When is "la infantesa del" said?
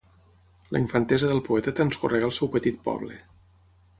0.75-1.43